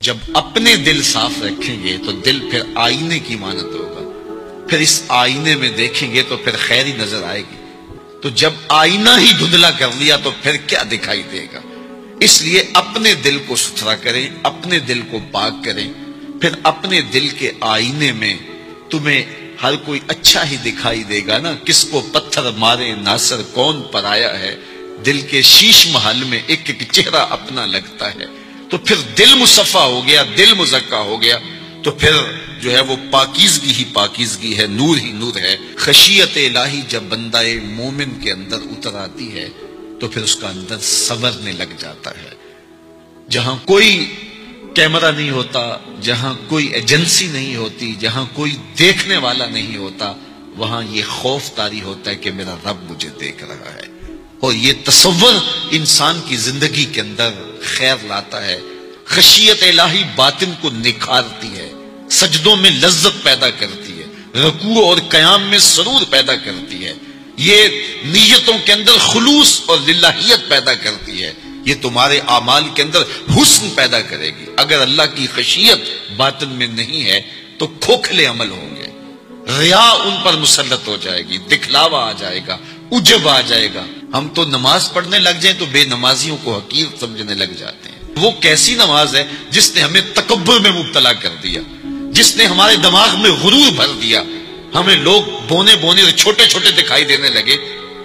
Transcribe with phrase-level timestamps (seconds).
[0.00, 4.02] جب اپنے دل صاف رکھیں گے تو دل پھر آئینے کی مانت ہوگا۔
[4.68, 7.56] پھر اس آئینے میں دیکھیں گے تو پھر خیری نظر آئے گی۔
[8.22, 11.60] تو جب آئینہ ہی دھندلا کر لیا تو پھر کیا دکھائی دے گا؟
[12.20, 15.92] اس لیے اپنے دل کو ستھرا کریں، اپنے دل کو پاک کریں۔
[16.40, 18.34] پھر اپنے دل کے آئینے میں
[18.90, 19.22] تمہیں
[19.62, 24.04] ہر کوئی اچھا ہی دکھائی دے گا نا۔ کس کو پتھر مارے، ناصر کون پر
[24.04, 24.56] آیا ہے؟
[25.06, 28.24] دل کے شیش محل میں ایک ایک چہرہ اپنا لگتا ہے۔
[28.70, 31.38] تو پھر دل مصفہ ہو گیا، دل مزکہ ہو گیا۔
[31.82, 32.12] تو پھر
[32.60, 37.42] جو ہے وہ پاکیزگی ہی پاکیزگی ہے، نور ہی نور ہے۔ خشیت الہی جب بندہ
[37.64, 39.48] مومن کے اندر اتر آتی ہے،
[40.00, 42.30] تو پھر اس کا اندر سورنے لگ جاتا ہے۔
[43.30, 44.14] جہاں کوئی
[44.74, 50.12] کیمرہ نہیں ہوتا، جہاں کوئی ایجنسی نہیں ہوتی، جہاں کوئی دیکھنے والا نہیں ہوتا،
[50.56, 54.72] وہاں یہ خوف تاری ہوتا ہے کہ میرا رب مجھے دیکھ رہا ہے۔ اور یہ
[54.84, 55.32] تصور
[55.70, 57.30] انسان کی زندگی کے اندر
[57.62, 58.60] خیر لاتا ہے،
[59.04, 61.72] خشیت الہی باطن کو نکھارتی ہے،
[62.10, 64.04] سجدوں میں لذت پیدا کرتی ہے،
[64.40, 66.94] رکوع اور قیام میں سرور پیدا کرتی ہے۔
[67.36, 67.68] یہ
[68.04, 71.32] نیتوں کے اندر خلوص اور للہیت پیدا کرتی ہے۔
[71.64, 73.02] یہ تمہارے اعمال کے اندر
[73.36, 75.78] حسن پیدا کرے گی۔ اگر اللہ کی خشیت
[76.16, 77.20] باطن میں نہیں ہے،
[77.58, 78.82] تو کھوکھلے عمل ہوں گے۔
[79.58, 82.58] ریا ان پر مسلط ہو جائے گی، دکھلاوا آ جائے گا
[82.90, 86.86] اجب آ جائے گا۔ ہم تو نماز پڑھنے لگ جائیں تو بے نمازیوں کو حقیر
[87.00, 91.30] سمجھنے لگ جاتے ہیں۔ وہ کیسی نماز ہے جس نے ہمیں تکبر میں مبتلا کر
[91.42, 91.60] دیا،
[92.10, 94.22] جس نے ہمارے دماغ میں غرور بھر دیا۔
[94.74, 97.56] ہمیں لوگ بونے بونے چھوٹے چھوٹے دکھائی دینے لگے۔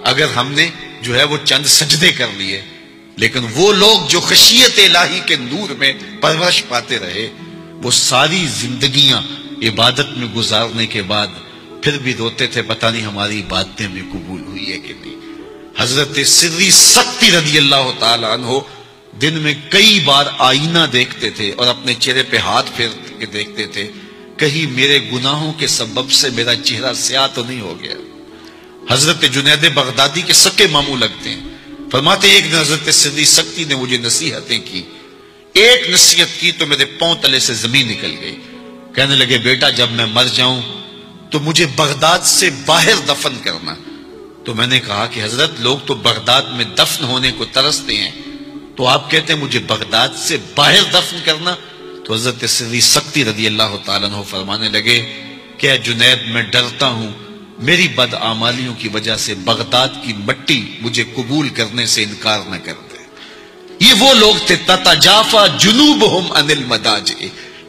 [0.04, 0.70] اگر ہم نے
[1.02, 2.62] جو ہے وہ چند سجدے کر لیے
[3.18, 7.28] لیکن وہ لوگ جو خشیت الہی کے نور میں پرورش پاتے رہے،
[7.82, 9.20] وہ ساری زندگیاں
[9.62, 11.26] عبادت میں گزارنے کے بعد
[11.82, 15.16] پھر بھی روتے تھے، پتہ نہیں ہماری باتیں بھی قبول ہوئی ہے کہ نہیں۔
[15.78, 18.58] حضرت سری سختی رضی اللہ تعالیٰ عنہ
[19.22, 23.66] دن میں کئی بار آئینہ دیکھتے تھے اور اپنے چہرے پہ ہاتھ پھیر کے دیکھتے
[23.66, 23.90] تھے،
[24.36, 27.94] کہیں میرے گناہوں کے سبب سے میرا چہرہ سیاہ تو نہیں ہو گیا۔
[28.90, 31.47] حضرت جنید بغدادی کے سکے ماموں لگتے ہیں۔
[31.92, 34.82] فرماتے ایک دن حضرت سری سختی نے مجھے نصیحتیں کی۔
[35.52, 38.36] ایک نصیحت کی تو میرے پاؤں تلے سے زمین نکل گئی۔
[38.94, 40.62] کہنے لگے، بیٹا، جب میں مر جاؤں
[41.30, 43.74] تو مجھے بغداد سے باہر دفن کرنا۔
[44.44, 48.10] تو میں نے کہا کہ حضرت، لوگ تو بغداد میں دفن ہونے کو ترستے ہیں۔
[48.76, 51.54] تو آپ کہتے ہیں، مجھے بغداد سے باہر دفن کرنا۔
[52.04, 55.22] تو حضرت سری سختی رضی اللہ تعالیٰ عنہ فرمانے لگے
[55.58, 57.27] کہ جنید، میں ڈرتا ہوں۔
[57.58, 62.56] میری بد آمالیوں کی وجہ سے بغداد کی مٹی مجھے قبول کرنے سے انکار نہ
[62.64, 62.96] کر دے۔
[63.80, 66.04] یہ وہ لوگ تھے تتا جافا جنوب
[66.36, 67.12] انل مداج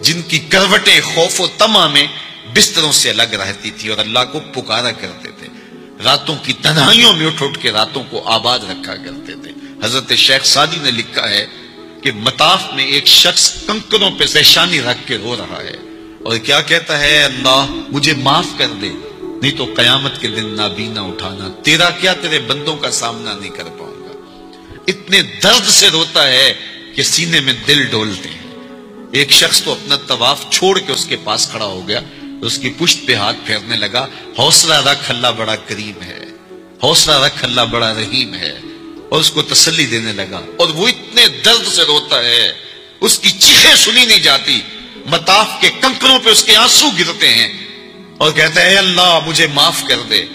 [0.01, 2.07] جن کی کروٹیں خوف و تما میں
[2.55, 5.47] بستروں سے الگ رہتی تھی اور اللہ کو پکارا کرتے تھے۔
[6.03, 9.51] راتوں کی تنہائیوں میں اٹھ اٹھ کے راتوں کو آباد رکھا کرتے تھے۔
[9.83, 11.45] حضرت شیخ سادی نے لکھا ہے
[12.03, 15.75] کہ مطاف میں ایک شخص کنکروں پہ سہشانی رکھ کے رو رہا ہے
[16.25, 18.91] اور کیا کہتا ہے، اللہ مجھے معاف کر دے۔
[19.41, 23.63] نہیں تو قیامت کے دن نابینا اٹھانا، تیرا کیا تیرے بندوں کا سامنا نہیں کر
[23.63, 24.13] پاؤں گا؟
[24.87, 26.53] اتنے درد سے روتا ہے
[26.95, 28.39] کہ سینے میں دل ڈولتے ہیں۔
[29.11, 31.99] ایک شخص تو اپنا طواف چھوڑ کے اس کے پاس کھڑا ہو گیا،
[32.41, 34.07] اس کی پشت پہ ہاتھ پھیرنے لگا،
[34.39, 36.25] حوصلہ رکھ اللہ بڑا کریم ہے،
[36.83, 38.59] حوصلہ رکھ اللہ بڑا رحیم ہے۔
[39.09, 42.53] اور اس کو تسلی دینے لگا، اور وہ اتنے درد سے روتا ہے،
[43.01, 44.61] اس کی چیخیں سنی نہیں جاتی۔
[45.05, 47.68] مطاف کے کنکروں پہ اس کے آنسو گرتے ہیں۔
[48.19, 50.25] اور کہتا ہے اللہ، مجھے معاف کر دے۔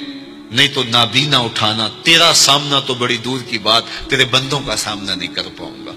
[0.50, 5.15] نہیں تو نابینا اٹھانا، تیرا سامنا تو بڑی دور کی بات، تیرے بندوں کا سامنا
[5.15, 5.93] نہیں کر پاؤں گا۔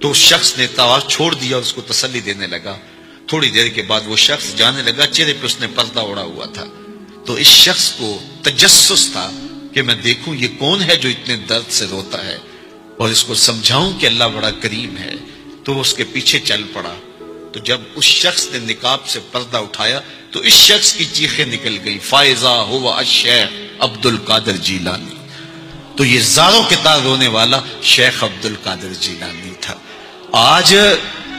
[0.00, 2.78] تو اس شخص نے تواز چھوڑ دیا اور اس کو تسلی دینے لگا۔
[3.26, 6.46] تھوڑی دیر کے بعد وہ شخص جانے لگا، چہرے پہ اس نے پردہ اڑا ہوا
[6.46, 6.64] تھا۔
[7.26, 9.30] تو اس شخص کو تجسس تھا
[9.74, 12.38] کہ میں دیکھوں یہ کون ہے جو اتنے درد سے روتا ہے۔
[12.98, 15.12] اور اس کو سمجھاؤں کہ اللہ بڑا کریم ہے۔
[15.64, 16.94] تو وہ اس کے پیچھے چل پڑا۔
[17.52, 21.78] تو جب اس شخص نے نکاب سے پردہ اٹھایا تو اس شخص کی چیخیں نکل
[21.84, 25.14] گئی فائزہ ہوا الشیخ عبد القادر جیلانی۔
[25.96, 29.74] تو یہ زاروں کے تار رونے والا شیخ عبد القادر جیلانی تھا۔
[30.32, 30.76] آج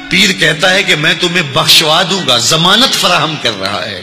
[0.09, 4.01] پیر کہتا ہے کہ میں تمہیں بخشوا دوں گا، ضمانت فراہم کر رہا ہے۔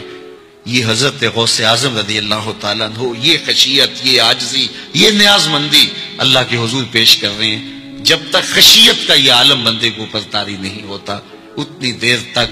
[0.65, 5.89] یہ حضرت غوث اعظم رضی اللہ تعالیٰ عنہ، یہ خشیت، یہ آجزی یہ نیاز مندی
[6.17, 7.63] اللہ کے حضور پیش کر رہے ہیں۔
[7.99, 11.19] جب تک خشیت کا یہ عالم بندے کو اوپر تاری نہیں ہوتا،
[11.57, 12.51] اتنی دیر تک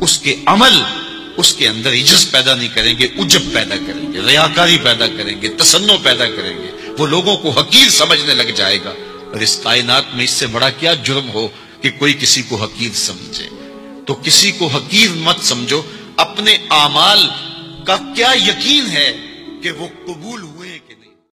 [0.00, 0.82] اس کے عمل
[1.40, 5.42] اس کے اندر عجز پیدا نہیں کریں گے، عجب پیدا کریں گے ریاکاری پیدا کریں
[5.42, 8.90] گے، تسنو پیدا کریں گے۔ وہ لوگوں کو حقیر سمجھنے لگ جائے گا۔
[9.32, 11.48] اور اس کائنات میں اس سے بڑا کیا جرم ہو
[11.82, 13.48] کہ کوئی کسی کو حقیر سمجھے؟
[14.06, 15.82] تو کسی کو حقیر مت سمجھو،
[16.16, 17.28] اپنے اعمال
[17.86, 19.12] کا کیا یقین ہے
[19.62, 20.59] کہ وہ قبول ہوئے؟